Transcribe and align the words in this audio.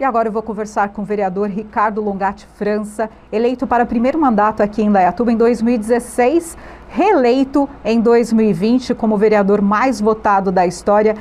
E 0.00 0.04
agora 0.04 0.28
eu 0.28 0.32
vou 0.32 0.42
conversar 0.42 0.90
com 0.90 1.02
o 1.02 1.04
vereador 1.04 1.48
Ricardo 1.48 2.00
Longatti 2.00 2.46
França, 2.54 3.10
eleito 3.32 3.66
para 3.66 3.84
primeiro 3.84 4.16
mandato 4.16 4.62
aqui 4.62 4.80
em 4.80 4.92
Dayatuba 4.92 5.32
em 5.32 5.36
2016, 5.36 6.56
reeleito 6.88 7.68
em 7.84 8.00
2020 8.00 8.94
como 8.94 9.16
vereador 9.16 9.60
mais 9.60 10.00
votado 10.00 10.52
da 10.52 10.64
história. 10.64 11.16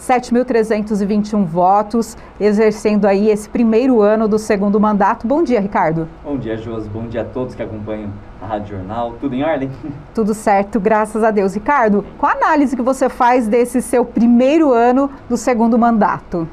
7.321 0.00 1.44
votos, 1.44 2.16
exercendo 2.40 3.04
aí 3.04 3.28
esse 3.28 3.48
primeiro 3.50 4.00
ano 4.00 4.26
do 4.26 4.38
segundo 4.38 4.80
mandato. 4.80 5.26
Bom 5.26 5.42
dia, 5.42 5.60
Ricardo. 5.60 6.08
Bom 6.24 6.38
dia, 6.38 6.56
Josi. 6.56 6.88
Bom 6.88 7.06
dia 7.06 7.20
a 7.20 7.24
todos 7.24 7.54
que 7.54 7.62
acompanham 7.62 8.10
a 8.40 8.46
Rádio 8.46 8.78
Jornal. 8.78 9.12
Tudo 9.20 9.34
em 9.34 9.44
ordem? 9.44 9.70
Tudo 10.14 10.32
certo, 10.32 10.80
graças 10.80 11.22
a 11.22 11.30
Deus. 11.30 11.54
Ricardo, 11.54 12.02
qual 12.16 12.32
a 12.32 12.36
análise 12.36 12.74
que 12.74 12.82
você 12.82 13.10
faz 13.10 13.46
desse 13.46 13.82
seu 13.82 14.06
primeiro 14.06 14.72
ano 14.72 15.10
do 15.28 15.36
segundo 15.36 15.78
mandato? 15.78 16.48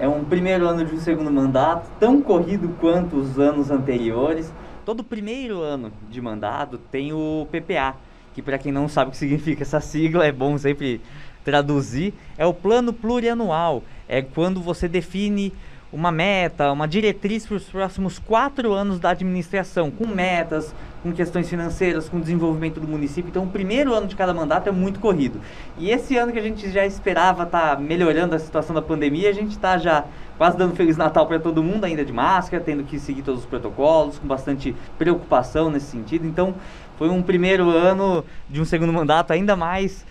É 0.00 0.08
um 0.08 0.24
primeiro 0.24 0.66
ano 0.66 0.82
de 0.82 0.94
um 0.94 0.98
segundo 0.98 1.30
mandato, 1.30 1.90
tão 2.00 2.22
corrido 2.22 2.74
quanto 2.80 3.16
os 3.16 3.38
anos 3.38 3.70
anteriores. 3.70 4.50
Todo 4.82 5.04
primeiro 5.04 5.60
ano 5.60 5.92
de 6.08 6.22
mandato 6.22 6.78
tem 6.78 7.12
o 7.12 7.46
PPA, 7.52 7.94
que 8.32 8.40
para 8.40 8.56
quem 8.56 8.72
não 8.72 8.88
sabe 8.88 9.08
o 9.08 9.10
que 9.10 9.18
significa 9.18 9.62
essa 9.62 9.78
sigla, 9.78 10.24
é 10.24 10.32
bom 10.32 10.56
sempre 10.56 11.02
traduzir, 11.44 12.14
é 12.38 12.46
o 12.46 12.54
plano 12.54 12.94
plurianual. 12.94 13.82
É 14.08 14.22
quando 14.22 14.62
você 14.62 14.88
define 14.88 15.52
uma 15.92 16.10
meta, 16.10 16.72
uma 16.72 16.88
diretriz 16.88 17.46
para 17.46 17.58
os 17.58 17.64
próximos 17.64 18.18
quatro 18.18 18.72
anos 18.72 18.98
da 18.98 19.10
administração, 19.10 19.90
com 19.90 20.06
metas, 20.06 20.74
com 21.02 21.12
questões 21.12 21.48
financeiras, 21.48 22.08
com 22.08 22.20
desenvolvimento 22.20 22.80
do 22.80 22.86
município. 22.86 23.28
Então, 23.30 23.44
o 23.44 23.48
primeiro 23.48 23.94
ano 23.94 24.06
de 24.06 24.14
cada 24.14 24.34
mandato 24.34 24.68
é 24.68 24.72
muito 24.72 25.00
corrido. 25.00 25.40
E 25.78 25.90
esse 25.90 26.16
ano 26.16 26.32
que 26.32 26.38
a 26.38 26.42
gente 26.42 26.70
já 26.70 26.84
esperava 26.84 27.44
estar 27.44 27.76
tá 27.76 27.80
melhorando 27.80 28.34
a 28.34 28.38
situação 28.38 28.74
da 28.74 28.82
pandemia, 28.82 29.30
a 29.30 29.32
gente 29.32 29.52
está 29.52 29.78
já 29.78 30.04
quase 30.36 30.56
dando 30.56 30.74
Feliz 30.74 30.96
Natal 30.96 31.26
para 31.26 31.38
todo 31.38 31.62
mundo, 31.62 31.84
ainda 31.84 32.04
de 32.04 32.12
máscara, 32.12 32.62
tendo 32.62 32.84
que 32.84 32.98
seguir 32.98 33.22
todos 33.22 33.40
os 33.40 33.46
protocolos, 33.46 34.18
com 34.18 34.26
bastante 34.26 34.74
preocupação 34.98 35.70
nesse 35.70 35.86
sentido. 35.86 36.26
Então, 36.26 36.54
foi 36.98 37.08
um 37.08 37.22
primeiro 37.22 37.70
ano 37.70 38.24
de 38.48 38.60
um 38.60 38.64
segundo 38.64 38.92
mandato 38.92 39.32
ainda 39.32 39.56
mais 39.56 40.04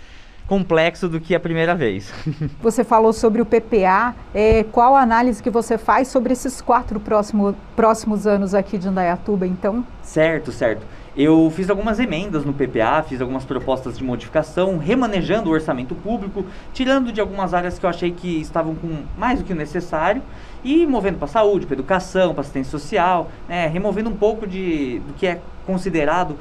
complexo 0.49 1.07
do 1.07 1.21
que 1.21 1.35
a 1.35 1.39
primeira 1.39 1.75
vez. 1.75 2.11
Você 2.59 2.83
falou 2.83 3.13
sobre 3.13 3.39
o 3.39 3.45
PPA. 3.45 4.15
É, 4.33 4.63
qual 4.63 4.95
a 4.95 5.01
análise 5.01 5.43
que 5.43 5.49
você 5.49 5.77
faz 5.77 6.07
sobre 6.07 6.33
esses 6.33 6.59
quatro 6.59 6.99
próximo, 6.99 7.55
próximos 7.75 8.25
anos 8.25 8.55
aqui 8.55 8.77
de 8.77 8.87
Indaiatuba, 8.87 9.45
então? 9.45 9.85
Certo, 10.01 10.51
certo. 10.51 10.81
Eu 11.15 11.51
fiz 11.55 11.69
algumas 11.69 11.99
emendas 11.99 12.45
no 12.45 12.53
PPA, 12.53 13.03
fiz 13.07 13.21
algumas 13.21 13.45
propostas 13.45 13.97
de 13.97 14.03
modificação, 14.03 14.77
remanejando 14.77 15.49
o 15.49 15.53
orçamento 15.53 15.93
público, 15.93 16.43
tirando 16.73 17.11
de 17.11 17.21
algumas 17.21 17.53
áreas 17.53 17.77
que 17.77 17.85
eu 17.85 17.89
achei 17.89 18.11
que 18.11 18.41
estavam 18.41 18.73
com 18.73 19.03
mais 19.17 19.39
do 19.39 19.45
que 19.45 19.53
o 19.53 19.55
necessário 19.55 20.21
e 20.63 20.87
movendo 20.87 21.19
para 21.19 21.27
saúde, 21.27 21.65
para 21.65 21.75
educação, 21.75 22.33
para 22.33 22.41
assistência 22.41 22.71
social, 22.71 23.29
né, 23.47 23.67
removendo 23.67 24.09
um 24.09 24.15
pouco 24.15 24.47
de, 24.47 24.99
do 24.99 25.13
que 25.13 25.27
é 25.27 25.41
considerado 25.65 26.35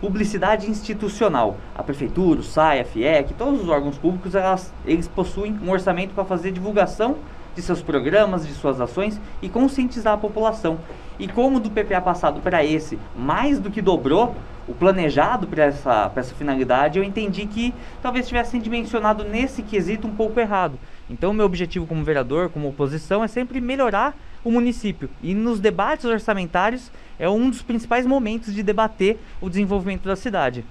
publicidade 0.00 0.70
institucional. 0.70 1.56
A 1.74 1.82
prefeitura, 1.82 2.40
o 2.40 2.42
SAI, 2.42 2.80
a 2.80 2.84
FIEC, 2.84 3.34
todos 3.34 3.62
os 3.62 3.68
órgãos 3.68 3.98
públicos, 3.98 4.34
elas, 4.34 4.72
eles 4.84 5.08
possuem 5.08 5.58
um 5.62 5.70
orçamento 5.70 6.14
para 6.14 6.24
fazer 6.24 6.52
divulgação 6.52 7.16
de 7.54 7.62
seus 7.62 7.80
programas, 7.80 8.46
de 8.46 8.52
suas 8.52 8.80
ações 8.80 9.18
e 9.40 9.48
conscientizar 9.48 10.14
a 10.14 10.18
população. 10.18 10.78
E 11.18 11.26
como 11.26 11.58
do 11.58 11.70
PPA 11.70 12.00
passado 12.00 12.40
para 12.40 12.62
esse 12.62 12.98
mais 13.16 13.58
do 13.58 13.70
que 13.70 13.80
dobrou 13.80 14.34
o 14.68 14.74
planejado 14.74 15.46
para 15.46 15.64
essa, 15.64 16.12
essa 16.14 16.34
finalidade, 16.34 16.98
eu 16.98 17.04
entendi 17.04 17.46
que 17.46 17.72
talvez 18.02 18.28
tivessem 18.28 18.60
dimensionado 18.60 19.24
nesse 19.24 19.62
quesito 19.62 20.06
um 20.06 20.14
pouco 20.14 20.38
errado. 20.38 20.78
Então, 21.08 21.32
meu 21.32 21.46
objetivo 21.46 21.86
como 21.86 22.04
vereador, 22.04 22.50
como 22.50 22.68
oposição, 22.68 23.22
é 23.22 23.28
sempre 23.28 23.60
melhorar 23.60 24.14
o 24.44 24.50
município. 24.50 25.08
E 25.22 25.34
nos 25.34 25.60
debates 25.60 26.04
orçamentários 26.04 26.90
é 27.18 27.28
um 27.28 27.50
dos 27.50 27.62
principais 27.62 28.06
momentos 28.06 28.54
de 28.54 28.62
debater 28.62 29.18
o 29.40 29.48
desenvolvimento 29.48 30.04
da 30.04 30.16
cidade. 30.16 30.64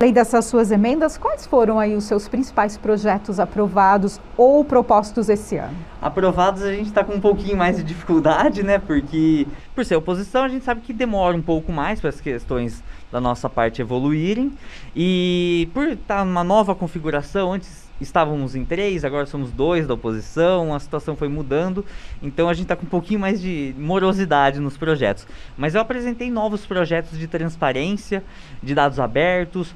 Além 0.00 0.12
dessas 0.12 0.44
suas 0.44 0.70
emendas, 0.70 1.18
quais 1.18 1.44
foram 1.44 1.80
aí 1.80 1.96
os 1.96 2.04
seus 2.04 2.28
principais 2.28 2.76
projetos 2.76 3.40
aprovados 3.40 4.20
ou 4.36 4.64
propostos 4.64 5.28
esse 5.28 5.56
ano? 5.56 5.76
Aprovados 6.00 6.62
a 6.62 6.72
gente 6.72 6.86
está 6.86 7.02
com 7.02 7.14
um 7.14 7.20
pouquinho 7.20 7.56
mais 7.56 7.78
de 7.78 7.82
dificuldade, 7.82 8.62
né? 8.62 8.78
Porque 8.78 9.44
por 9.74 9.84
ser 9.84 9.96
oposição 9.96 10.44
a 10.44 10.48
gente 10.48 10.64
sabe 10.64 10.82
que 10.82 10.92
demora 10.92 11.36
um 11.36 11.42
pouco 11.42 11.72
mais 11.72 12.00
para 12.00 12.10
as 12.10 12.20
questões 12.20 12.80
da 13.10 13.20
nossa 13.20 13.50
parte 13.50 13.82
evoluírem 13.82 14.52
e 14.94 15.68
por 15.74 15.88
estar 15.88 16.18
tá 16.18 16.24
numa 16.24 16.44
nova 16.44 16.76
configuração 16.76 17.54
antes 17.54 17.87
estávamos 18.00 18.54
em 18.54 18.64
três, 18.64 19.04
agora 19.04 19.26
somos 19.26 19.52
dois 19.52 19.86
da 19.86 19.94
oposição, 19.94 20.74
a 20.74 20.78
situação 20.78 21.16
foi 21.16 21.28
mudando, 21.28 21.84
então 22.22 22.48
a 22.48 22.54
gente 22.54 22.64
está 22.64 22.76
com 22.76 22.86
um 22.86 22.88
pouquinho 22.88 23.20
mais 23.20 23.40
de 23.40 23.74
morosidade 23.78 24.60
nos 24.60 24.76
projetos. 24.76 25.26
Mas 25.56 25.74
eu 25.74 25.80
apresentei 25.80 26.30
novos 26.30 26.64
projetos 26.66 27.18
de 27.18 27.26
transparência, 27.26 28.22
de 28.62 28.74
dados 28.74 29.00
abertos, 29.00 29.74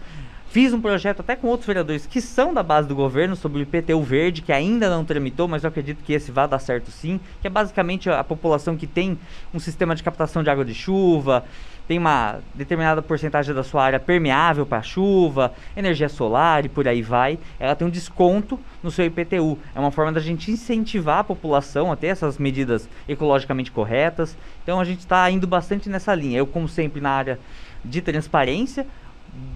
Fiz 0.52 0.70
um 0.74 0.82
projeto 0.82 1.20
até 1.20 1.34
com 1.34 1.46
outros 1.46 1.66
vereadores 1.66 2.04
que 2.04 2.20
são 2.20 2.52
da 2.52 2.62
base 2.62 2.86
do 2.86 2.94
governo 2.94 3.34
sobre 3.34 3.60
o 3.60 3.62
IPTU 3.62 4.02
verde, 4.02 4.42
que 4.42 4.52
ainda 4.52 4.90
não 4.90 5.02
tramitou, 5.02 5.48
mas 5.48 5.64
eu 5.64 5.68
acredito 5.68 6.04
que 6.04 6.12
esse 6.12 6.30
vai 6.30 6.46
dar 6.46 6.58
certo 6.58 6.90
sim, 6.90 7.18
que 7.40 7.46
é 7.46 7.50
basicamente 7.50 8.10
a 8.10 8.22
população 8.22 8.76
que 8.76 8.86
tem 8.86 9.18
um 9.54 9.58
sistema 9.58 9.94
de 9.94 10.02
captação 10.02 10.42
de 10.42 10.50
água 10.50 10.62
de 10.62 10.74
chuva, 10.74 11.42
tem 11.86 11.98
uma 11.98 12.38
determinada 12.54 13.02
porcentagem 13.02 13.54
da 13.54 13.62
sua 13.62 13.84
área 13.84 14.00
permeável 14.00 14.64
para 14.64 14.82
chuva, 14.82 15.52
energia 15.76 16.08
solar 16.08 16.64
e 16.64 16.68
por 16.68 16.86
aí 16.86 17.02
vai, 17.02 17.38
ela 17.58 17.74
tem 17.74 17.86
um 17.86 17.90
desconto 17.90 18.58
no 18.82 18.90
seu 18.90 19.04
IPTU. 19.04 19.58
É 19.74 19.80
uma 19.80 19.90
forma 19.90 20.12
da 20.12 20.20
gente 20.20 20.50
incentivar 20.50 21.18
a 21.18 21.24
população 21.24 21.90
a 21.90 21.96
ter 21.96 22.08
essas 22.08 22.38
medidas 22.38 22.88
ecologicamente 23.08 23.70
corretas. 23.70 24.36
Então 24.62 24.80
a 24.80 24.84
gente 24.84 25.00
está 25.00 25.30
indo 25.30 25.46
bastante 25.46 25.88
nessa 25.88 26.14
linha. 26.14 26.38
Eu, 26.38 26.46
como 26.46 26.68
sempre, 26.68 27.00
na 27.00 27.10
área 27.10 27.38
de 27.84 28.00
transparência, 28.00 28.86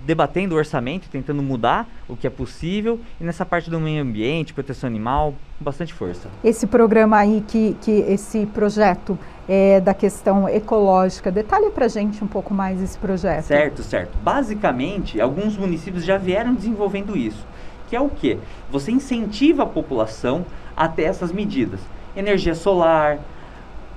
debatendo 0.06 0.54
o 0.54 0.58
orçamento, 0.58 1.08
tentando 1.10 1.42
mudar 1.42 1.86
o 2.08 2.16
que 2.16 2.26
é 2.26 2.30
possível 2.30 2.98
e 3.20 3.24
nessa 3.24 3.44
parte 3.44 3.68
do 3.68 3.78
meio 3.78 4.02
ambiente, 4.02 4.54
proteção 4.54 4.86
animal, 4.86 5.34
com 5.58 5.64
bastante 5.64 5.92
força. 5.92 6.28
Esse 6.42 6.66
programa 6.66 7.18
aí, 7.18 7.44
que, 7.46 7.76
que 7.80 7.90
esse 7.90 8.46
projeto 8.46 9.18
é, 9.48 9.80
da 9.80 9.92
questão 9.92 10.48
ecológica, 10.48 11.30
detalhe 11.30 11.70
para 11.70 11.88
gente 11.88 12.22
um 12.24 12.26
pouco 12.26 12.54
mais 12.54 12.80
esse 12.80 12.96
projeto. 12.96 13.44
Certo, 13.44 13.82
certo. 13.82 14.16
Basicamente, 14.22 15.20
alguns 15.20 15.56
municípios 15.56 16.04
já 16.04 16.16
vieram 16.16 16.54
desenvolvendo 16.54 17.16
isso, 17.16 17.46
que 17.88 17.94
é 17.94 18.00
o 18.00 18.08
que? 18.08 18.38
Você 18.70 18.90
incentiva 18.90 19.64
a 19.64 19.66
população 19.66 20.44
a 20.76 20.88
ter 20.88 21.04
essas 21.04 21.32
medidas. 21.32 21.80
Energia 22.16 22.54
solar, 22.54 23.18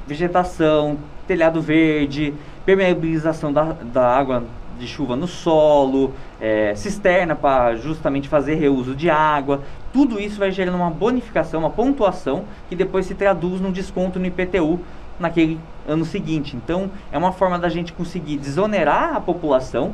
vegetação, 0.06 0.98
telhado 1.28 1.62
verde, 1.62 2.34
permeabilização 2.66 3.54
da, 3.54 3.64
da 3.72 4.06
água 4.18 4.44
de 4.80 4.88
chuva 4.88 5.16
no 5.16 5.28
solo, 5.28 6.14
é, 6.40 6.74
cisterna 6.76 7.36
para 7.36 7.76
justamente 7.76 8.28
fazer 8.28 8.56
reuso 8.56 8.96
de 8.96 9.10
água. 9.10 9.62
Tudo 9.94 10.20
isso 10.20 10.40
vai 10.40 10.52
gerando 10.52 10.76
uma 10.76 10.90
bonificação, 10.90 11.60
uma 11.60 11.70
pontuação 11.70 12.46
que 12.68 12.76
depois 12.76 13.06
se 13.06 13.14
traduz 13.14 13.62
num 13.62 13.72
desconto 13.72 14.20
no 14.20 14.26
IPTU 14.26 14.80
naquele 15.20 15.60
ano 15.88 16.06
seguinte. 16.06 16.56
Então, 16.56 16.90
é 17.12 17.18
uma 17.18 17.32
forma 17.32 17.60
da 17.60 17.70
gente 17.70 17.94
conseguir 17.94 18.38
desonerar 18.38 19.16
a 19.16 19.20
população, 19.20 19.94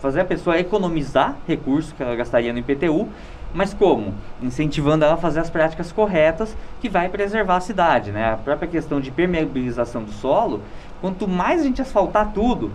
fazer 0.00 0.20
a 0.20 0.24
pessoa 0.24 0.58
economizar 0.58 1.36
recursos 1.46 1.92
que 1.92 2.02
ela 2.02 2.16
gastaria 2.16 2.52
no 2.52 2.58
IPTU, 2.58 3.08
mas 3.54 3.72
como? 3.72 4.12
Incentivando 4.42 5.04
ela 5.04 5.14
a 5.14 5.16
fazer 5.16 5.40
as 5.40 5.50
práticas 5.50 5.90
corretas 5.90 6.56
que 6.80 6.88
vai 6.88 7.08
preservar 7.08 7.56
a 7.56 7.60
cidade, 7.60 8.12
né? 8.12 8.32
A 8.32 8.36
própria 8.36 8.68
questão 8.68 9.00
de 9.00 9.10
permeabilização 9.10 10.02
do 10.02 10.12
solo, 10.12 10.62
quanto 11.00 11.26
mais 11.26 11.62
a 11.62 11.64
gente 11.64 11.80
asfaltar 11.80 12.32
tudo, 12.32 12.70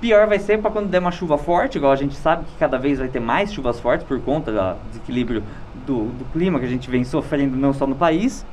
Pior 0.00 0.26
vai 0.26 0.38
ser 0.38 0.58
para 0.58 0.70
quando 0.70 0.88
der 0.88 0.98
uma 0.98 1.10
chuva 1.10 1.36
forte, 1.36 1.76
igual 1.76 1.92
a 1.92 1.96
gente 1.96 2.14
sabe 2.16 2.46
que 2.46 2.56
cada 2.58 2.78
vez 2.78 2.98
vai 2.98 3.08
ter 3.08 3.20
mais 3.20 3.52
chuvas 3.52 3.78
fortes 3.78 4.06
por 4.06 4.18
conta 4.22 4.50
do 4.50 4.88
desequilíbrio 4.88 5.42
do, 5.86 6.06
do 6.06 6.24
clima 6.32 6.58
que 6.58 6.64
a 6.64 6.68
gente 6.68 6.88
vem 6.88 7.04
sofrendo 7.04 7.54
não 7.54 7.74
só 7.74 7.86
no 7.86 7.94
país, 7.94 8.46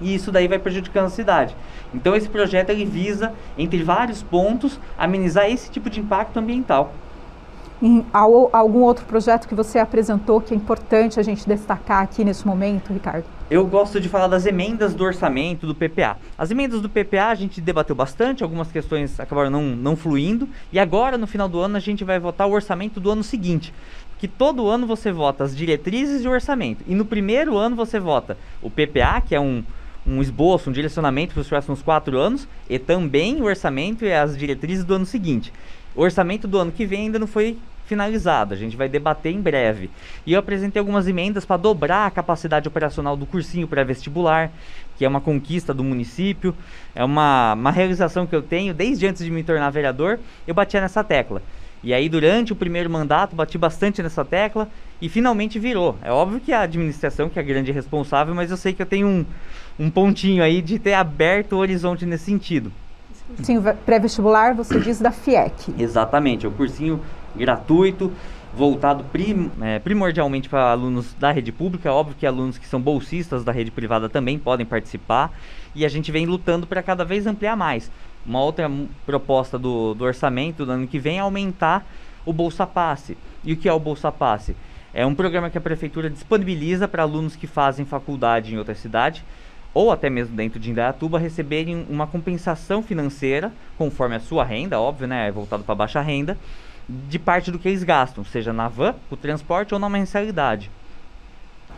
e 0.00 0.14
isso 0.14 0.30
daí 0.30 0.46
vai 0.46 0.60
prejudicando 0.60 1.06
a 1.06 1.10
cidade. 1.10 1.56
Então 1.92 2.14
esse 2.14 2.28
projeto 2.28 2.70
ele 2.70 2.84
visa, 2.84 3.32
entre 3.58 3.82
vários 3.82 4.22
pontos, 4.22 4.78
amenizar 4.96 5.50
esse 5.50 5.68
tipo 5.70 5.90
de 5.90 5.98
impacto 5.98 6.38
ambiental. 6.38 6.92
Algum 8.50 8.80
outro 8.80 9.04
projeto 9.04 9.46
que 9.46 9.54
você 9.54 9.78
apresentou 9.78 10.40
que 10.40 10.54
é 10.54 10.56
importante 10.56 11.20
a 11.20 11.22
gente 11.22 11.46
destacar 11.46 12.02
aqui 12.02 12.24
nesse 12.24 12.46
momento, 12.46 12.90
Ricardo? 12.92 13.24
Eu 13.50 13.66
gosto 13.66 14.00
de 14.00 14.08
falar 14.08 14.28
das 14.28 14.46
emendas 14.46 14.94
do 14.94 15.04
orçamento 15.04 15.66
do 15.66 15.74
PPA. 15.74 16.16
As 16.38 16.50
emendas 16.50 16.80
do 16.80 16.88
PPA 16.88 17.26
a 17.26 17.34
gente 17.34 17.60
debateu 17.60 17.94
bastante, 17.94 18.42
algumas 18.42 18.72
questões 18.72 19.20
acabaram 19.20 19.50
não, 19.50 19.62
não 19.62 19.94
fluindo, 19.94 20.48
e 20.72 20.78
agora 20.78 21.18
no 21.18 21.26
final 21.26 21.48
do 21.48 21.60
ano 21.60 21.76
a 21.76 21.80
gente 21.80 22.02
vai 22.02 22.18
votar 22.18 22.48
o 22.48 22.52
orçamento 22.52 22.98
do 22.98 23.10
ano 23.10 23.22
seguinte. 23.22 23.74
Que 24.18 24.26
todo 24.26 24.66
ano 24.66 24.86
você 24.86 25.12
vota 25.12 25.44
as 25.44 25.54
diretrizes 25.54 26.24
e 26.24 26.28
o 26.28 26.30
orçamento. 26.30 26.82
E 26.88 26.94
no 26.94 27.04
primeiro 27.04 27.58
ano 27.58 27.76
você 27.76 28.00
vota 28.00 28.38
o 28.62 28.70
PPA, 28.70 29.20
que 29.20 29.34
é 29.34 29.40
um, 29.40 29.62
um 30.06 30.22
esboço, 30.22 30.70
um 30.70 30.72
direcionamento 30.72 31.34
para 31.34 31.42
os 31.42 31.48
próximos 31.48 31.82
quatro 31.82 32.18
anos, 32.18 32.48
e 32.70 32.78
também 32.78 33.42
o 33.42 33.44
orçamento 33.44 34.04
e 34.04 34.12
as 34.12 34.36
diretrizes 34.36 34.84
do 34.84 34.94
ano 34.94 35.04
seguinte. 35.04 35.52
O 35.96 36.02
orçamento 36.02 36.46
do 36.46 36.58
ano 36.58 36.70
que 36.70 36.84
vem 36.84 37.02
ainda 37.02 37.18
não 37.18 37.26
foi 37.26 37.56
finalizado. 37.86 38.52
A 38.52 38.56
gente 38.56 38.76
vai 38.76 38.88
debater 38.88 39.32
em 39.32 39.40
breve. 39.40 39.90
E 40.26 40.34
eu 40.34 40.38
apresentei 40.38 40.78
algumas 40.78 41.08
emendas 41.08 41.46
para 41.46 41.56
dobrar 41.56 42.06
a 42.06 42.10
capacidade 42.10 42.68
operacional 42.68 43.16
do 43.16 43.24
cursinho 43.24 43.66
pré-vestibular, 43.66 44.50
que 44.98 45.04
é 45.04 45.08
uma 45.08 45.20
conquista 45.20 45.72
do 45.72 45.82
município, 45.82 46.54
é 46.94 47.02
uma, 47.02 47.54
uma 47.54 47.70
realização 47.70 48.26
que 48.26 48.36
eu 48.36 48.42
tenho 48.42 48.74
desde 48.74 49.06
antes 49.06 49.24
de 49.24 49.30
me 49.30 49.42
tornar 49.42 49.70
vereador. 49.70 50.18
Eu 50.46 50.54
batia 50.54 50.82
nessa 50.82 51.02
tecla. 51.02 51.40
E 51.82 51.94
aí, 51.94 52.08
durante 52.08 52.52
o 52.52 52.56
primeiro 52.56 52.90
mandato, 52.90 53.36
bati 53.36 53.56
bastante 53.56 54.02
nessa 54.02 54.24
tecla 54.24 54.68
e 55.00 55.08
finalmente 55.08 55.58
virou. 55.58 55.96
É 56.02 56.10
óbvio 56.10 56.40
que 56.40 56.52
a 56.52 56.62
administração 56.62 57.28
que 57.28 57.38
é 57.38 57.42
a 57.42 57.44
grande 57.44 57.72
responsável, 57.72 58.34
mas 58.34 58.50
eu 58.50 58.56
sei 58.56 58.72
que 58.72 58.82
eu 58.82 58.86
tenho 58.86 59.06
um, 59.06 59.24
um 59.78 59.90
pontinho 59.90 60.42
aí 60.42 60.60
de 60.60 60.78
ter 60.78 60.94
aberto 60.94 61.52
o 61.52 61.58
horizonte 61.58 62.04
nesse 62.04 62.24
sentido. 62.24 62.72
Sim, 63.42 63.60
pré-vestibular, 63.84 64.54
você 64.54 64.78
diz 64.78 65.00
da 65.00 65.10
FIEC. 65.10 65.74
Exatamente, 65.78 66.46
é 66.46 66.48
um 66.48 66.52
cursinho 66.52 67.00
gratuito, 67.34 68.12
voltado 68.54 69.04
prim, 69.04 69.50
é, 69.60 69.78
primordialmente 69.78 70.48
para 70.48 70.70
alunos 70.70 71.12
da 71.14 71.30
rede 71.32 71.52
pública. 71.52 71.92
Óbvio 71.92 72.16
que 72.18 72.26
alunos 72.26 72.56
que 72.56 72.66
são 72.66 72.80
bolsistas 72.80 73.44
da 73.44 73.52
rede 73.52 73.70
privada 73.70 74.08
também 74.08 74.38
podem 74.38 74.64
participar. 74.64 75.32
E 75.74 75.84
a 75.84 75.88
gente 75.88 76.10
vem 76.10 76.24
lutando 76.24 76.66
para 76.66 76.82
cada 76.82 77.04
vez 77.04 77.26
ampliar 77.26 77.56
mais. 77.56 77.90
Uma 78.24 78.40
outra 78.40 78.70
proposta 79.04 79.58
do, 79.58 79.92
do 79.94 80.04
orçamento 80.04 80.64
do 80.64 80.72
ano 80.72 80.86
que 80.86 80.98
vem 80.98 81.18
é 81.18 81.20
aumentar 81.20 81.86
o 82.24 82.32
Bolsa 82.32 82.66
Passe. 82.66 83.16
E 83.44 83.52
o 83.52 83.56
que 83.56 83.68
é 83.68 83.72
o 83.72 83.78
Bolsa 83.78 84.10
Passe? 84.10 84.56
É 84.94 85.04
um 85.04 85.14
programa 85.14 85.50
que 85.50 85.58
a 85.58 85.60
prefeitura 85.60 86.08
disponibiliza 86.08 86.88
para 86.88 87.02
alunos 87.02 87.36
que 87.36 87.46
fazem 87.46 87.84
faculdade 87.84 88.54
em 88.54 88.58
outra 88.58 88.74
cidade 88.74 89.22
ou 89.76 89.92
até 89.92 90.08
mesmo 90.08 90.34
dentro 90.34 90.58
de 90.58 90.70
Indaiatuba 90.70 91.18
receberem 91.18 91.86
uma 91.90 92.06
compensação 92.06 92.82
financeira, 92.82 93.52
conforme 93.76 94.16
a 94.16 94.20
sua 94.20 94.42
renda, 94.42 94.80
óbvio, 94.80 95.06
né, 95.06 95.28
é 95.28 95.30
voltado 95.30 95.64
para 95.64 95.74
baixa 95.74 96.00
renda, 96.00 96.38
de 96.88 97.18
parte 97.18 97.50
do 97.50 97.58
que 97.58 97.68
eles 97.68 97.84
gastam, 97.84 98.24
seja 98.24 98.54
na 98.54 98.68
van, 98.68 98.94
o 99.10 99.18
transporte 99.18 99.74
ou 99.74 99.78
na 99.78 99.90
mensalidade. 99.90 100.70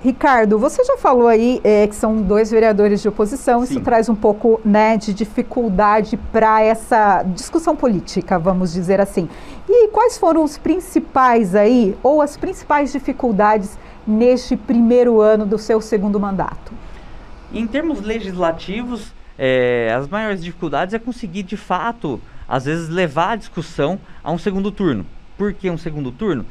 Ricardo, 0.00 0.60
você 0.60 0.84
já 0.84 0.96
falou 0.96 1.26
aí 1.26 1.60
é, 1.64 1.88
que 1.88 1.94
são 1.96 2.22
dois 2.22 2.52
vereadores 2.52 3.02
de 3.02 3.08
oposição, 3.08 3.66
Sim. 3.66 3.72
isso 3.72 3.80
traz 3.80 4.08
um 4.08 4.14
pouco 4.14 4.60
né, 4.64 4.96
de 4.96 5.12
dificuldade 5.12 6.16
para 6.30 6.62
essa 6.62 7.24
discussão 7.24 7.74
política, 7.74 8.38
vamos 8.38 8.72
dizer 8.72 9.00
assim. 9.00 9.28
E 9.68 9.88
quais 9.88 10.16
foram 10.16 10.44
os 10.44 10.56
principais 10.56 11.56
aí, 11.56 11.96
ou 12.00 12.22
as 12.22 12.36
principais 12.36 12.92
dificuldades 12.92 13.76
neste 14.06 14.56
primeiro 14.56 15.20
ano 15.20 15.44
do 15.44 15.58
seu 15.58 15.80
segundo 15.80 16.20
mandato? 16.20 16.78
Em 17.52 17.66
termos 17.66 18.02
legislativos, 18.02 19.14
é, 19.38 19.90
as 19.96 20.06
maiores 20.06 20.42
dificuldades 20.42 20.92
é 20.92 20.98
conseguir 20.98 21.44
de 21.44 21.56
fato, 21.56 22.20
às 22.46 22.66
vezes, 22.66 22.88
levar 22.88 23.30
a 23.30 23.36
discussão 23.36 23.98
a 24.22 24.30
um 24.30 24.36
segundo 24.36 24.70
turno. 24.70 25.06
Por 25.36 25.54
que 25.54 25.70
um 25.70 25.78
segundo 25.78 26.12
turno? 26.12 26.44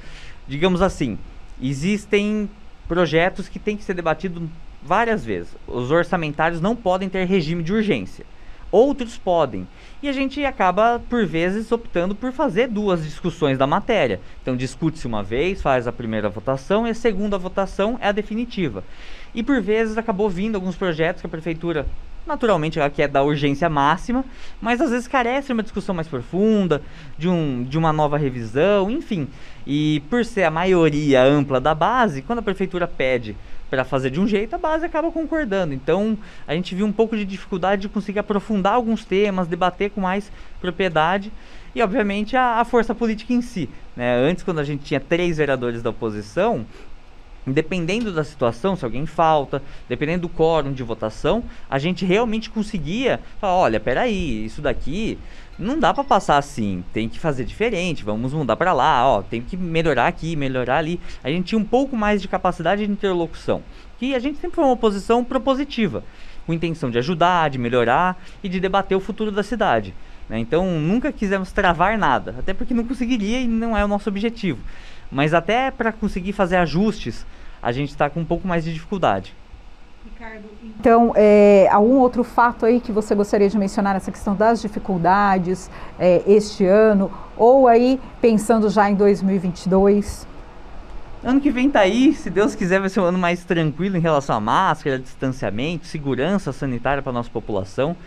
Digamos 0.48 0.82
assim, 0.82 1.20
existem 1.62 2.50
projetos 2.88 3.48
que 3.48 3.60
têm 3.60 3.78
que 3.78 3.84
ser 3.84 3.94
debatidos 3.94 4.42
várias 4.82 5.24
vezes. 5.24 5.56
Os 5.68 5.92
orçamentários 5.92 6.62
não 6.62 6.76
podem 6.76 7.10
ter 7.10 7.26
regime 7.26 7.62
de 7.62 7.74
urgência. 7.74 8.26
Outros 8.72 9.18
podem. 9.18 9.68
E 10.02 10.10
a 10.10 10.12
gente 10.12 10.44
acaba, 10.44 11.02
por 11.10 11.26
vezes, 11.26 11.72
optando 11.72 12.14
por 12.14 12.32
fazer 12.34 12.68
duas 12.68 13.04
discussões 13.04 13.58
da 13.58 13.66
matéria. 13.66 14.20
Então, 14.42 14.58
discute-se 14.58 15.08
uma 15.08 15.24
vez, 15.24 15.62
faz 15.62 15.88
a 15.88 15.92
primeira 15.92 16.28
votação 16.28 16.86
e 16.86 16.90
a 16.90 16.94
segunda 16.94 17.38
votação 17.38 17.98
é 18.02 18.10
a 18.10 18.12
definitiva. 18.12 18.84
E 19.38 19.44
por 19.44 19.62
vezes 19.62 20.00
acabou 20.00 20.28
vindo 20.32 20.56
alguns 20.56 20.76
projetos 20.76 21.22
que 21.22 21.28
a 21.28 21.30
prefeitura, 21.30 21.86
naturalmente, 22.26 22.80
ela 22.80 22.90
quer 22.90 23.08
da 23.08 23.22
urgência 23.22 23.70
máxima, 23.70 24.26
mas 24.60 24.82
às 24.82 24.90
vezes 24.90 25.08
carece 25.08 25.46
de 25.46 25.54
uma 25.54 25.62
discussão 25.62 25.94
mais 25.94 26.08
profunda, 26.08 26.82
de, 27.20 27.30
um, 27.30 27.64
de 27.64 27.78
uma 27.78 27.94
nova 27.94 28.18
revisão, 28.18 28.90
enfim. 28.90 29.28
E 29.68 30.02
por 30.10 30.26
ser 30.26 30.46
a 30.46 30.50
maioria 30.50 31.24
ampla 31.24 31.62
da 31.62 31.76
base, 31.76 32.24
quando 32.24 32.40
a 32.40 32.42
prefeitura 32.42 32.88
pede 32.88 33.38
para 33.70 33.84
fazer 33.84 34.10
de 34.10 34.20
um 34.20 34.28
jeito, 34.28 34.56
a 34.56 34.58
base 34.58 34.86
acaba 34.86 35.12
concordando. 35.12 35.72
Então, 35.72 36.18
a 36.48 36.56
gente 36.56 36.74
viu 36.74 36.88
um 36.88 36.92
pouco 36.92 37.16
de 37.16 37.24
dificuldade 37.24 37.84
de 37.84 37.90
conseguir 37.90 38.18
aprofundar 38.18 38.74
alguns 38.74 39.06
temas, 39.06 39.48
debater 39.48 39.92
com 39.92 40.02
mais 40.02 40.32
propriedade 40.60 41.32
e, 41.76 41.82
obviamente, 41.84 42.36
a, 42.36 42.60
a 42.60 42.66
força 42.66 42.96
política 42.96 43.34
em 43.34 43.42
si. 43.44 43.70
Né? 43.96 44.18
Antes, 44.18 44.44
quando 44.44 44.58
a 44.58 44.64
gente 44.64 44.84
tinha 44.84 45.00
três 45.00 45.38
vereadores 45.38 45.84
da 45.84 45.92
oposição, 45.92 46.66
dependendo 47.48 48.12
da 48.12 48.24
situação, 48.24 48.76
se 48.76 48.84
alguém 48.84 49.06
falta, 49.06 49.62
dependendo 49.88 50.28
do 50.28 50.30
quórum 50.30 50.74
de 50.74 50.84
votação, 50.84 51.44
a 51.70 51.80
gente 51.80 52.06
realmente 52.06 52.50
conseguia 52.50 53.20
falar, 53.40 53.56
olha, 53.56 53.80
peraí, 53.80 54.46
isso 54.46 54.62
daqui 54.62 55.18
não 55.58 55.80
dá 55.80 55.94
para 55.94 56.04
passar 56.04 56.38
assim, 56.38 56.84
tem 56.94 57.10
que 57.10 57.20
fazer 57.20 57.44
diferente, 57.44 58.04
vamos 58.04 58.34
mudar 58.34 58.56
para 58.56 58.74
lá, 58.74 59.08
ó, 59.08 59.22
tem 59.22 59.42
que 59.42 59.58
melhorar 59.58 60.08
aqui, 60.08 60.36
melhorar 60.36 60.78
ali. 60.78 61.00
A 61.24 61.30
gente 61.30 61.46
tinha 61.46 61.60
um 61.60 61.64
pouco 61.64 61.96
mais 61.96 62.22
de 62.22 62.28
capacidade 62.28 62.86
de 62.86 62.92
interlocução, 62.92 63.64
que 63.98 64.14
a 64.14 64.20
gente 64.20 64.40
sempre 64.40 64.56
foi 64.56 64.64
uma 64.64 64.74
oposição 64.74 65.24
propositiva, 65.24 66.04
com 66.46 66.54
intenção 66.54 66.92
de 66.92 66.98
ajudar, 67.00 67.50
de 67.50 67.58
melhorar 67.58 68.22
e 68.44 68.50
de 68.50 68.60
debater 68.60 68.96
o 68.96 69.02
futuro 69.02 69.32
da 69.32 69.42
cidade. 69.42 69.94
Né? 70.30 70.38
Então 70.38 70.80
nunca 70.80 71.12
quisemos 71.12 71.52
travar 71.52 71.98
nada, 71.98 72.36
até 72.38 72.54
porque 72.54 72.74
não 72.74 72.84
conseguiria 72.84 73.40
e 73.40 73.48
não 73.48 73.76
é 73.76 73.84
o 73.84 73.88
nosso 73.88 74.10
objetivo. 74.10 74.60
Mas 75.12 75.34
até 75.34 75.72
para 75.72 75.92
conseguir 75.92 76.34
fazer 76.34 76.58
ajustes 76.58 77.26
a 77.68 77.72
gente 77.74 77.90
está 77.90 78.10
com 78.10 78.22
um 78.22 78.26
pouco 78.26 78.48
mais 78.48 78.64
de 78.64 78.74
dificuldade. 78.74 79.36
Ricardo, 80.06 80.46
então, 80.64 81.12
é, 81.18 81.68
algum 81.70 81.98
outro 81.98 82.24
fato 82.24 82.66
aí 82.66 82.80
que 82.80 82.94
você 82.94 83.14
gostaria 83.14 83.50
de 83.50 83.58
mencionar 83.58 83.94
nessa 83.94 84.10
questão 84.10 84.34
das 84.34 84.62
dificuldades 84.62 85.70
é, 86.00 86.24
este 86.26 86.64
ano, 86.66 87.12
ou 87.36 87.68
aí 87.68 88.00
pensando 88.22 88.70
já 88.70 88.90
em 88.90 88.96
2022? 88.96 90.26
Ano 91.22 91.42
que 91.42 91.52
vem 91.52 91.70
tá 91.70 91.82
aí, 91.82 92.14
se 92.14 92.30
Deus 92.30 92.56
quiser, 92.56 92.80
vai 92.80 92.88
ser 92.88 93.02
um 93.02 93.04
ano 93.04 93.20
mais 93.20 93.44
tranquilo 93.44 93.98
em 93.98 94.00
relação 94.00 94.38
à 94.38 94.40
máscara, 94.40 94.98
distanciamento, 94.98 95.88
segurança 95.88 96.54
sanitária 96.54 97.04
para 97.04 97.10
a 97.10 97.14
nossa 97.14 97.30
população. 97.30 97.98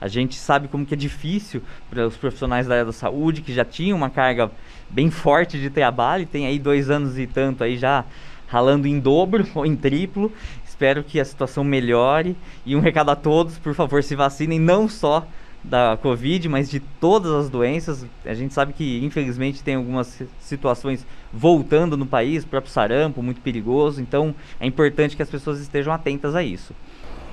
A 0.00 0.08
gente 0.08 0.36
sabe 0.36 0.66
como 0.66 0.86
que 0.86 0.94
é 0.94 0.96
difícil 0.96 1.60
para 1.90 2.06
os 2.06 2.16
profissionais 2.16 2.66
da 2.66 2.72
área 2.72 2.86
da 2.86 2.92
saúde, 2.92 3.42
que 3.42 3.52
já 3.52 3.66
tinham 3.66 3.98
uma 3.98 4.08
carga 4.08 4.50
bem 4.88 5.10
forte 5.10 5.60
de 5.60 5.68
trabalho, 5.68 6.26
tem 6.26 6.46
aí 6.46 6.58
dois 6.58 6.88
anos 6.88 7.18
e 7.18 7.26
tanto 7.26 7.62
aí 7.62 7.76
já 7.76 8.06
ralando 8.50 8.88
em 8.88 8.98
dobro 8.98 9.46
ou 9.54 9.64
em 9.64 9.76
triplo. 9.76 10.30
Espero 10.66 11.04
que 11.04 11.20
a 11.20 11.24
situação 11.24 11.62
melhore. 11.62 12.36
E 12.66 12.74
um 12.74 12.80
recado 12.80 13.10
a 13.10 13.16
todos, 13.16 13.58
por 13.58 13.74
favor, 13.74 14.02
se 14.02 14.16
vacinem 14.16 14.58
não 14.58 14.88
só 14.88 15.26
da 15.62 15.98
Covid, 16.00 16.48
mas 16.48 16.70
de 16.70 16.80
todas 16.80 17.32
as 17.32 17.50
doenças. 17.50 18.06
A 18.24 18.34
gente 18.34 18.52
sabe 18.52 18.72
que, 18.72 19.04
infelizmente, 19.04 19.62
tem 19.62 19.74
algumas 19.74 20.22
situações 20.40 21.06
voltando 21.32 21.96
no 21.96 22.06
país, 22.06 22.44
próprio 22.44 22.72
sarampo, 22.72 23.22
muito 23.22 23.40
perigoso. 23.40 24.00
Então, 24.00 24.34
é 24.58 24.66
importante 24.66 25.16
que 25.16 25.22
as 25.22 25.30
pessoas 25.30 25.60
estejam 25.60 25.92
atentas 25.92 26.34
a 26.34 26.42
isso. 26.42 26.74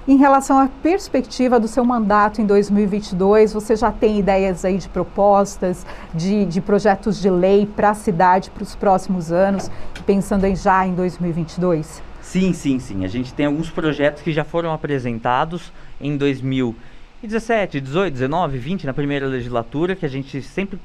Em 0.07 0.15
relação 0.15 0.57
à 0.57 0.69
perspectiva 0.81 1.59
do 1.59 1.67
seu 1.67 1.83
mandato 1.83 2.39
em 2.39 2.45
2022, 2.45 3.51
você 3.51 3.75
já 3.75 3.91
tem 3.91 4.17
ideias 4.17 4.63
aí 4.63 4.77
de 4.77 4.87
propostas, 4.87 5.85
de, 6.13 6.45
de 6.45 6.61
projetos 6.61 7.19
de 7.19 7.29
lei 7.29 7.65
para 7.65 7.89
a 7.89 7.93
cidade 7.93 8.49
para 8.49 8.63
os 8.63 8.73
próximos 8.73 9.33
anos, 9.33 9.69
pensando 10.05 10.45
em 10.45 10.55
já 10.55 10.87
em 10.87 10.95
2022? 10.95 12.01
Sim, 12.21 12.53
sim, 12.53 12.79
sim. 12.79 13.03
A 13.03 13.09
gente 13.09 13.33
tem 13.33 13.47
alguns 13.47 13.69
projetos 13.69 14.23
que 14.23 14.31
já 14.31 14.45
foram 14.45 14.71
apresentados 14.71 15.73
em 15.99 16.15
2017, 16.15 17.81
18, 17.81 18.13
19, 18.13 18.57
20, 18.57 18.85
na 18.85 18.93
primeira 18.93 19.27
legislatura, 19.27 19.93
que 19.93 20.05
a 20.05 20.09
gente 20.09 20.41
sempre 20.41 20.79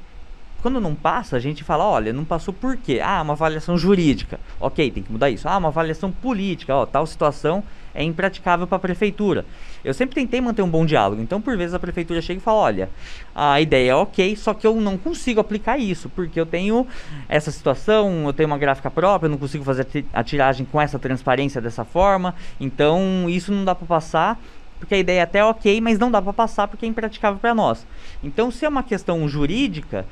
quando 0.60 0.80
não 0.80 0.94
passa, 0.94 1.36
a 1.36 1.40
gente 1.40 1.64
fala, 1.64 1.84
olha, 1.84 2.12
não 2.12 2.24
passou 2.24 2.54
por 2.54 2.76
quê? 2.76 3.00
Ah, 3.02 3.20
uma 3.22 3.32
avaliação 3.32 3.76
jurídica. 3.76 4.38
Ok, 4.60 4.92
tem 4.92 5.02
que 5.02 5.10
mudar 5.10 5.28
isso. 5.28 5.48
Ah, 5.48 5.58
uma 5.58 5.68
avaliação 5.68 6.12
política. 6.12 6.74
Ó, 6.74 6.86
tal 6.86 7.04
situação 7.04 7.64
é 7.94 8.02
impraticável 8.02 8.66
para 8.66 8.76
a 8.76 8.80
prefeitura. 8.80 9.44
Eu 9.84 9.92
sempre 9.92 10.14
tentei 10.14 10.40
manter 10.40 10.62
um 10.62 10.68
bom 10.68 10.86
diálogo. 10.86 11.20
Então, 11.20 11.40
por 11.40 11.56
vezes, 11.56 11.74
a 11.74 11.78
prefeitura 11.78 12.20
chega 12.20 12.38
e 12.38 12.42
fala, 12.42 12.58
olha, 12.58 12.90
a 13.34 13.60
ideia 13.60 13.90
é 13.90 13.94
ok, 13.94 14.36
só 14.36 14.54
que 14.54 14.66
eu 14.66 14.74
não 14.80 14.96
consigo 14.96 15.40
aplicar 15.40 15.78
isso, 15.78 16.08
porque 16.08 16.38
eu 16.38 16.46
tenho 16.46 16.86
essa 17.28 17.50
situação, 17.50 18.26
eu 18.26 18.32
tenho 18.32 18.48
uma 18.48 18.58
gráfica 18.58 18.90
própria, 18.90 19.26
eu 19.26 19.30
não 19.30 19.38
consigo 19.38 19.64
fazer 19.64 19.86
a 20.12 20.22
tiragem 20.22 20.66
com 20.66 20.80
essa 20.80 20.98
transparência 20.98 21.60
dessa 21.60 21.84
forma. 21.84 22.34
Então, 22.60 23.26
isso 23.28 23.52
não 23.52 23.64
dá 23.64 23.74
para 23.74 23.86
passar 23.86 24.40
porque 24.82 24.96
a 24.96 24.98
ideia 24.98 25.20
é 25.20 25.22
até 25.22 25.44
ok, 25.44 25.80
mas 25.80 25.96
não 25.96 26.10
dá 26.10 26.20
para 26.20 26.32
passar 26.32 26.66
porque 26.66 26.84
é 26.84 26.88
impraticável 26.88 27.38
para 27.38 27.54
nós. 27.54 27.86
Então, 28.20 28.50
se 28.50 28.64
é 28.64 28.68
uma 28.68 28.82
questão 28.82 29.28
jurídica, 29.28 30.04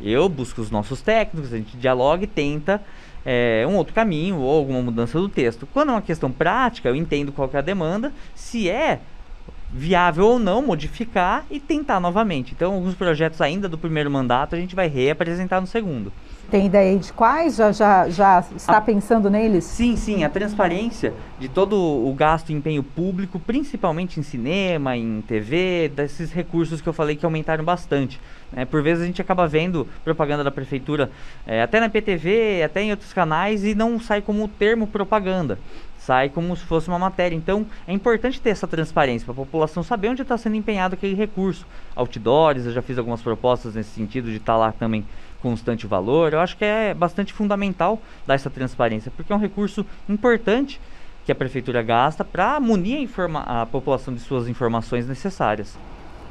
eu 0.00 0.28
busco 0.28 0.60
os 0.60 0.68
nossos 0.68 1.00
técnicos, 1.00 1.52
a 1.52 1.56
gente 1.56 1.76
dialoga 1.76 2.24
e 2.24 2.26
tenta 2.26 2.82
é, 3.26 3.66
um 3.68 3.74
outro 3.74 3.92
caminho 3.92 4.38
ou 4.38 4.56
alguma 4.56 4.80
mudança 4.80 5.18
do 5.18 5.28
texto. 5.28 5.66
Quando 5.72 5.88
é 5.88 5.92
uma 5.92 6.02
questão 6.02 6.30
prática, 6.30 6.88
eu 6.88 6.94
entendo 6.94 7.32
qual 7.32 7.50
é 7.52 7.58
a 7.58 7.60
demanda. 7.60 8.12
Se 8.36 8.70
é 8.70 9.00
viável 9.72 10.26
ou 10.26 10.38
não 10.38 10.62
modificar 10.62 11.44
e 11.50 11.58
tentar 11.58 12.00
novamente. 12.00 12.52
Então, 12.54 12.74
alguns 12.74 12.94
projetos 12.94 13.40
ainda 13.40 13.68
do 13.68 13.76
primeiro 13.76 14.10
mandato 14.10 14.54
a 14.54 14.58
gente 14.58 14.74
vai 14.74 14.88
reapresentar 14.88 15.60
no 15.60 15.66
segundo. 15.66 16.12
Tem 16.50 16.66
ideia 16.66 16.96
de 16.96 17.12
quais? 17.12 17.56
Já, 17.56 17.72
já, 17.72 18.08
já 18.08 18.44
está 18.54 18.76
a, 18.76 18.80
pensando 18.80 19.28
neles? 19.28 19.64
Sim, 19.64 19.96
sim. 19.96 20.22
A 20.22 20.28
transparência 20.28 21.12
de 21.40 21.48
todo 21.48 21.76
o 21.76 22.14
gasto 22.14 22.50
e 22.50 22.52
empenho 22.54 22.84
público, 22.84 23.40
principalmente 23.40 24.20
em 24.20 24.22
cinema, 24.22 24.96
em 24.96 25.20
TV, 25.22 25.90
desses 25.94 26.30
recursos 26.30 26.80
que 26.80 26.88
eu 26.88 26.92
falei 26.92 27.16
que 27.16 27.24
aumentaram 27.24 27.64
bastante. 27.64 28.20
É, 28.54 28.64
por 28.64 28.80
vezes 28.80 29.02
a 29.02 29.06
gente 29.06 29.20
acaba 29.20 29.48
vendo 29.48 29.88
propaganda 30.04 30.44
da 30.44 30.52
prefeitura, 30.52 31.10
é, 31.44 31.62
até 31.62 31.80
na 31.80 31.88
PTV, 31.88 32.62
até 32.62 32.80
em 32.80 32.92
outros 32.92 33.12
canais, 33.12 33.64
e 33.64 33.74
não 33.74 33.98
sai 33.98 34.22
como 34.22 34.46
termo 34.46 34.86
propaganda 34.86 35.58
sai 36.06 36.28
como 36.28 36.56
se 36.56 36.62
fosse 36.62 36.86
uma 36.86 37.00
matéria. 37.00 37.34
Então, 37.34 37.66
é 37.86 37.92
importante 37.92 38.40
ter 38.40 38.50
essa 38.50 38.66
transparência 38.66 39.24
para 39.24 39.32
a 39.32 39.44
população 39.44 39.82
saber 39.82 40.08
onde 40.08 40.22
está 40.22 40.38
sendo 40.38 40.54
empenhado 40.54 40.94
aquele 40.94 41.16
recurso. 41.16 41.66
Outdoors, 41.96 42.64
eu 42.64 42.72
já 42.72 42.80
fiz 42.80 42.96
algumas 42.96 43.20
propostas 43.20 43.74
nesse 43.74 43.90
sentido 43.90 44.30
de 44.30 44.36
estar 44.36 44.52
tá 44.52 44.58
lá 44.58 44.72
também 44.72 45.04
constante 45.42 45.84
valor. 45.84 46.32
Eu 46.32 46.38
acho 46.38 46.56
que 46.56 46.64
é 46.64 46.94
bastante 46.94 47.32
fundamental 47.32 48.00
dar 48.24 48.34
essa 48.34 48.48
transparência, 48.48 49.12
porque 49.16 49.32
é 49.32 49.36
um 49.36 49.38
recurso 49.38 49.84
importante 50.08 50.80
que 51.24 51.32
a 51.32 51.34
prefeitura 51.34 51.82
gasta 51.82 52.24
para 52.24 52.60
munir 52.60 53.08
a, 53.44 53.62
a 53.62 53.66
população 53.66 54.14
de 54.14 54.20
suas 54.20 54.46
informações 54.46 55.08
necessárias. 55.08 55.76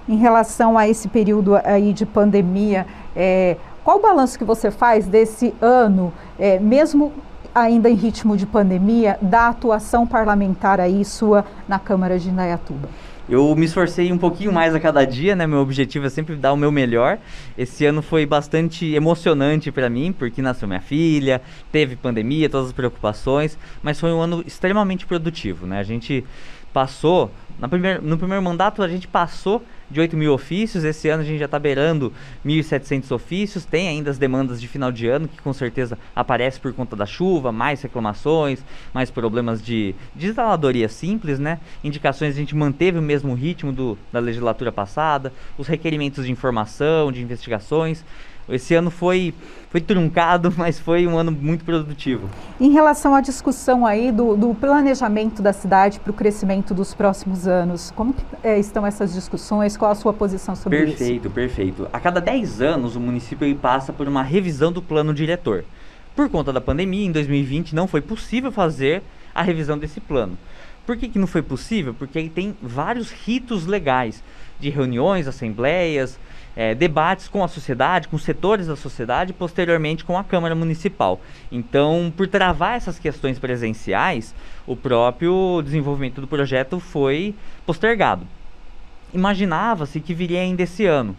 Em 0.08 0.16
relação 0.16 0.78
a 0.78 0.88
esse 0.88 1.10
período 1.10 1.56
aí 1.58 1.92
de 1.92 2.06
pandemia, 2.06 2.86
é, 3.14 3.58
qual 3.84 3.98
o 3.98 4.02
balanço 4.02 4.38
que 4.40 4.46
você 4.46 4.72
faz 4.72 5.06
desse 5.06 5.54
ano, 5.62 6.14
é, 6.40 6.60
mesmo 6.60 7.12
ainda 7.56 7.90
em 7.90 7.96
ritmo 7.96 8.36
de 8.36 8.46
pandemia, 8.46 9.18
da 9.22 9.48
atuação 9.48 10.06
parlamentar 10.06 10.82
aí 10.82 11.06
sua 11.06 11.46
na 11.70 11.80
Câmara 11.80 12.20
de 12.20 12.30
Indaiatuba? 12.30 12.90
Eu 13.28 13.56
me 13.56 13.66
esforcei 13.66 14.12
um 14.12 14.20
pouquinho 14.20 14.54
mais 14.54 14.76
a 14.76 14.80
cada 14.80 15.04
dia, 15.04 15.36
né? 15.36 15.48
Meu 15.48 15.60
objetivo 15.60 16.06
é 16.06 16.10
sempre 16.10 16.36
dar 16.36 16.54
o 16.54 16.58
meu 16.58 16.72
melhor. 16.72 17.18
Esse 17.58 17.84
ano 17.84 18.04
foi 18.04 18.24
bastante 18.24 18.94
emocionante 18.94 19.72
para 19.72 19.90
mim, 19.90 20.14
porque 20.14 20.44
nasceu 20.44 20.68
minha 20.68 20.82
filha, 20.82 21.42
teve 21.72 21.96
pandemia, 21.96 22.48
todas 22.50 22.68
as 22.68 22.74
preocupações, 22.74 23.58
mas 23.82 24.00
foi 24.00 24.12
um 24.12 24.20
ano 24.20 24.44
extremamente 24.46 25.08
produtivo, 25.08 25.66
né? 25.66 25.80
A 25.80 25.84
gente 25.84 26.24
passou, 26.72 27.32
primeir, 27.70 28.02
no 28.02 28.18
primeiro 28.18 28.44
mandato 28.44 28.84
a 28.84 28.88
gente 28.88 29.08
passou 29.08 29.64
de 29.90 30.00
8 30.00 30.18
mil 30.18 30.34
ofícios. 30.34 30.84
Esse 30.84 31.10
ano 31.10 31.22
a 31.22 31.26
gente 31.26 31.40
já 31.40 31.46
está 31.46 31.58
beirando 31.58 32.12
1.700 32.46 33.12
ofícios. 33.14 33.66
Tem 33.66 33.88
ainda 33.88 34.10
as 34.10 34.18
demandas 34.18 34.60
de 34.60 34.68
final 34.68 34.92
de 34.92 35.08
ano, 35.08 35.28
que 35.28 35.42
com 35.42 35.54
certeza 35.54 35.98
aparece 36.16 36.60
por 36.60 36.74
conta 36.74 36.96
da 36.96 37.06
chuva, 37.06 37.52
mais 37.52 37.82
reclamações, 37.82 38.64
mais 38.94 39.10
problemas 39.10 39.64
de, 39.64 39.96
de 40.16 40.28
instaladoria 40.28 40.90
simples, 40.90 41.40
né? 41.40 41.60
Indicações 41.84 42.34
a 42.36 42.38
gente 42.38 42.56
manteve 42.56 43.00
o 43.00 43.02
mesmo 43.02 43.34
ritmo 43.34 43.72
do, 43.72 43.98
da 44.12 44.20
legislatura 44.20 44.72
passada, 44.72 45.32
os 45.58 45.68
requerimentos 45.68 46.26
de 46.26 46.32
informação, 46.32 47.12
de 47.12 47.22
investigações. 47.22 48.04
Esse 48.48 48.76
ano 48.76 48.92
foi, 48.92 49.34
foi 49.70 49.82
truncado, 49.82 50.54
mas 50.58 50.80
foi 50.80 51.08
um 51.08 51.18
ano 51.18 51.32
muito 51.32 51.66
produtivo. 51.66 52.30
Em 52.60 52.72
relação 52.72 53.16
à 53.16 53.22
discussão 53.22 53.86
aí 53.86 54.12
do, 54.12 54.36
do 54.36 54.54
planejamento 54.54 55.42
da 55.42 55.52
cidade 55.52 56.00
para 56.00 56.12
o 56.12 56.14
crescimento 56.14 56.74
dos 56.74 56.94
próximos 56.94 57.48
anos, 57.48 57.92
como 57.96 58.14
que, 58.14 58.24
é, 58.44 58.60
estão 58.60 58.86
essas 58.86 59.14
discussões? 59.14 59.76
Qual 59.76 59.92
a 59.92 59.96
sua 59.96 60.14
posição 60.14 60.56
sobre 60.56 60.78
perfeito, 60.78 61.02
isso? 61.02 61.30
Perfeito, 61.30 61.30
perfeito. 61.32 61.90
A 61.92 62.00
cada 62.00 62.22
10 62.22 62.62
anos, 62.62 62.96
o 62.96 63.00
município 63.00 63.56
passa 63.56 63.92
por 63.92 64.08
uma 64.08 64.24
revisão 64.24 64.72
do 64.72 64.82
plano 64.82 65.14
diretor. 65.14 65.66
Por 66.16 66.30
conta 66.30 66.54
da 66.54 66.62
pandemia, 66.62 67.06
em 67.06 67.12
2020 67.12 67.76
não 67.76 67.88
foi 67.88 68.00
possível 68.00 68.52
fazer 68.52 69.04
a 69.34 69.42
revisão 69.42 69.78
desse 69.78 70.00
plano. 70.00 70.38
Por 70.86 70.96
que, 70.96 71.10
que 71.10 71.20
não 71.20 71.28
foi 71.28 71.42
possível? 71.42 71.94
Porque 71.94 72.18
ele 72.18 72.30
tem 72.30 72.56
vários 72.62 73.12
ritos 73.12 73.66
legais 73.66 74.24
de 74.60 74.70
reuniões, 74.70 75.28
assembleias, 75.28 76.18
é, 76.56 76.74
debates 76.74 77.28
com 77.28 77.44
a 77.44 77.48
sociedade, 77.48 78.08
com 78.08 78.18
setores 78.18 78.68
da 78.68 78.76
sociedade, 78.76 79.34
posteriormente 79.34 80.06
com 80.06 80.18
a 80.18 80.24
Câmara 80.24 80.56
Municipal. 80.56 81.20
Então, 81.52 82.14
por 82.16 82.28
travar 82.28 82.78
essas 82.78 82.98
questões 82.98 83.38
presenciais, 83.38 84.34
o 84.66 84.76
próprio 84.76 85.62
desenvolvimento 85.64 86.22
do 86.22 86.28
projeto 86.28 86.80
foi 86.80 87.36
postergado. 87.66 88.26
Imaginava-se 89.14 90.00
que 90.00 90.14
viria 90.14 90.42
ainda 90.42 90.64
esse 90.64 90.86
ano. 90.86 91.16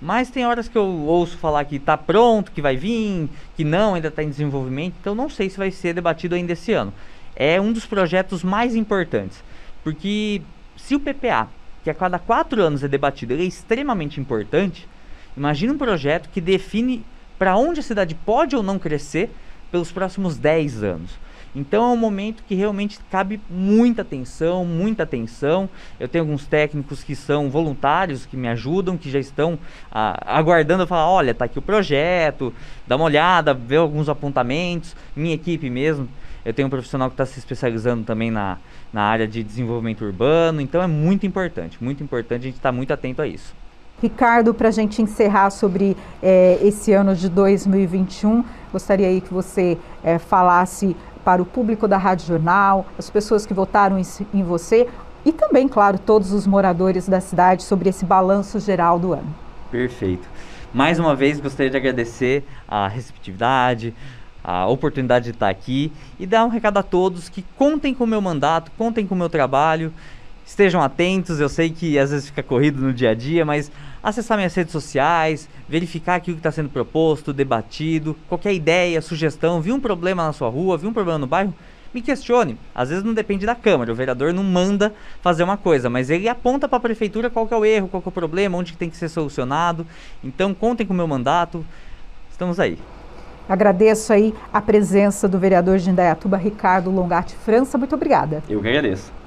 Mas 0.00 0.30
tem 0.30 0.46
horas 0.46 0.68
que 0.68 0.78
eu 0.78 0.84
ouço 0.84 1.36
falar 1.38 1.64
que 1.64 1.76
está 1.76 1.96
pronto, 1.96 2.52
que 2.52 2.62
vai 2.62 2.76
vir, 2.76 3.28
que 3.56 3.64
não, 3.64 3.94
ainda 3.94 4.08
está 4.08 4.22
em 4.22 4.30
desenvolvimento. 4.30 4.94
Então 5.00 5.14
não 5.14 5.28
sei 5.28 5.50
se 5.50 5.58
vai 5.58 5.72
ser 5.72 5.92
debatido 5.92 6.36
ainda 6.36 6.52
esse 6.52 6.72
ano. 6.72 6.94
É 7.34 7.60
um 7.60 7.72
dos 7.72 7.84
projetos 7.84 8.44
mais 8.44 8.76
importantes. 8.76 9.42
Porque 9.82 10.40
se 10.76 10.94
o 10.94 11.00
PPA 11.00 11.48
que 11.82 11.90
a 11.90 11.94
cada 11.94 12.18
quatro 12.18 12.62
anos 12.62 12.82
é 12.82 12.88
debatido, 12.88 13.32
ele 13.32 13.44
é 13.44 13.46
extremamente 13.46 14.20
importante. 14.20 14.88
Imagine 15.36 15.72
um 15.72 15.78
projeto 15.78 16.28
que 16.28 16.40
define 16.40 17.04
para 17.38 17.56
onde 17.56 17.80
a 17.80 17.82
cidade 17.82 18.14
pode 18.14 18.56
ou 18.56 18.62
não 18.62 18.78
crescer 18.78 19.30
pelos 19.70 19.92
próximos 19.92 20.36
10 20.36 20.82
anos. 20.82 21.10
Então 21.54 21.82
é 21.82 21.92
um 21.92 21.96
momento 21.96 22.42
que 22.46 22.54
realmente 22.54 22.98
cabe 23.10 23.40
muita 23.48 24.02
atenção, 24.02 24.64
muita 24.64 25.02
atenção. 25.02 25.68
Eu 25.98 26.06
tenho 26.06 26.24
alguns 26.24 26.46
técnicos 26.46 27.02
que 27.02 27.16
são 27.16 27.48
voluntários, 27.48 28.26
que 28.26 28.36
me 28.36 28.48
ajudam, 28.48 28.98
que 28.98 29.10
já 29.10 29.18
estão 29.18 29.58
ah, 29.90 30.20
aguardando 30.26 30.86
falar, 30.86 31.08
olha, 31.10 31.34
tá 31.34 31.46
aqui 31.46 31.58
o 31.58 31.62
projeto, 31.62 32.52
dá 32.86 32.96
uma 32.96 33.06
olhada, 33.06 33.54
vê 33.54 33.76
alguns 33.76 34.08
apontamentos. 34.08 34.94
Minha 35.16 35.34
equipe 35.34 35.70
mesmo 35.70 36.08
eu 36.48 36.54
tenho 36.54 36.66
um 36.66 36.70
profissional 36.70 37.10
que 37.10 37.12
está 37.12 37.26
se 37.26 37.38
especializando 37.38 38.04
também 38.04 38.30
na, 38.30 38.56
na 38.90 39.02
área 39.02 39.28
de 39.28 39.42
desenvolvimento 39.42 40.02
urbano, 40.02 40.62
então 40.62 40.82
é 40.82 40.86
muito 40.86 41.26
importante, 41.26 41.76
muito 41.78 42.02
importante 42.02 42.40
a 42.40 42.44
gente 42.44 42.56
estar 42.56 42.70
tá 42.70 42.72
muito 42.72 42.90
atento 42.90 43.20
a 43.20 43.26
isso. 43.26 43.54
Ricardo, 44.00 44.54
para 44.54 44.68
a 44.68 44.70
gente 44.70 45.02
encerrar 45.02 45.50
sobre 45.50 45.94
é, 46.22 46.58
esse 46.62 46.90
ano 46.94 47.14
de 47.14 47.28
2021, 47.28 48.42
gostaria 48.72 49.08
aí 49.08 49.20
que 49.20 49.30
você 49.32 49.76
é, 50.02 50.18
falasse 50.18 50.96
para 51.22 51.42
o 51.42 51.44
público 51.44 51.86
da 51.86 51.98
Rádio 51.98 52.26
Jornal, 52.26 52.86
as 52.98 53.10
pessoas 53.10 53.44
que 53.44 53.52
votaram 53.52 53.98
em, 53.98 54.06
em 54.32 54.42
você 54.42 54.88
e 55.26 55.32
também, 55.32 55.68
claro, 55.68 55.98
todos 55.98 56.32
os 56.32 56.46
moradores 56.46 57.06
da 57.06 57.20
cidade 57.20 57.62
sobre 57.62 57.90
esse 57.90 58.06
balanço 58.06 58.58
geral 58.58 58.98
do 58.98 59.12
ano. 59.12 59.34
Perfeito. 59.70 60.26
Mais 60.72 60.98
uma 60.98 61.14
vez 61.14 61.40
gostaria 61.40 61.70
de 61.70 61.76
agradecer 61.76 62.42
a 62.66 62.88
receptividade, 62.88 63.94
a 64.50 64.66
oportunidade 64.66 65.26
de 65.26 65.30
estar 65.32 65.50
aqui 65.50 65.92
e 66.18 66.24
dar 66.24 66.42
um 66.42 66.48
recado 66.48 66.78
a 66.78 66.82
todos 66.82 67.28
que 67.28 67.44
contem 67.54 67.92
com 67.92 68.04
o 68.04 68.06
meu 68.06 68.22
mandato, 68.22 68.72
contem 68.78 69.06
com 69.06 69.14
o 69.14 69.18
meu 69.18 69.28
trabalho, 69.28 69.92
estejam 70.46 70.80
atentos. 70.80 71.38
Eu 71.38 71.50
sei 71.50 71.68
que 71.68 71.98
às 71.98 72.10
vezes 72.10 72.28
fica 72.28 72.42
corrido 72.42 72.80
no 72.80 72.90
dia 72.90 73.10
a 73.10 73.14
dia, 73.14 73.44
mas 73.44 73.70
acessar 74.02 74.38
minhas 74.38 74.54
redes 74.54 74.72
sociais, 74.72 75.50
verificar 75.68 76.14
aquilo 76.14 76.36
que 76.36 76.40
está 76.40 76.50
sendo 76.50 76.70
proposto, 76.70 77.30
debatido, 77.30 78.16
qualquer 78.26 78.54
ideia, 78.54 79.02
sugestão, 79.02 79.60
viu 79.60 79.74
um 79.74 79.80
problema 79.80 80.24
na 80.24 80.32
sua 80.32 80.48
rua, 80.48 80.78
viu 80.78 80.88
um 80.88 80.94
problema 80.94 81.18
no 81.18 81.26
bairro, 81.26 81.52
me 81.92 82.00
questione. 82.00 82.56
Às 82.74 82.88
vezes 82.88 83.04
não 83.04 83.12
depende 83.12 83.44
da 83.44 83.54
Câmara, 83.54 83.92
o 83.92 83.94
vereador 83.94 84.32
não 84.32 84.42
manda 84.42 84.94
fazer 85.20 85.42
uma 85.42 85.58
coisa, 85.58 85.90
mas 85.90 86.08
ele 86.08 86.26
aponta 86.26 86.66
para 86.66 86.78
a 86.78 86.80
prefeitura 86.80 87.28
qual 87.28 87.46
é 87.50 87.54
o 87.54 87.66
erro, 87.66 87.88
qual 87.88 88.02
é 88.02 88.08
o 88.08 88.12
problema, 88.12 88.56
onde 88.56 88.74
tem 88.78 88.88
que 88.88 88.96
ser 88.96 89.10
solucionado. 89.10 89.86
Então 90.24 90.54
contem 90.54 90.86
com 90.86 90.94
o 90.94 90.96
meu 90.96 91.06
mandato, 91.06 91.62
estamos 92.30 92.58
aí. 92.58 92.78
Agradeço 93.48 94.12
aí 94.12 94.34
a 94.52 94.60
presença 94.60 95.26
do 95.26 95.38
vereador 95.38 95.78
de 95.78 95.88
Indaiatuba, 95.90 96.36
Ricardo 96.36 96.90
Longatti 96.90 97.34
França. 97.36 97.78
Muito 97.78 97.94
obrigada. 97.94 98.42
Eu 98.48 98.60
que 98.60 98.68
agradeço. 98.68 99.17